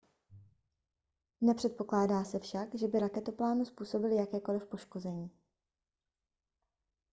nepředpokládá 1.41 2.23
se 2.23 2.39
však 2.39 2.75
že 2.75 2.87
by 2.87 2.99
raketoplánu 2.99 3.65
způsobily 3.65 4.15
jakékoliv 4.15 4.67
poškození 4.67 5.31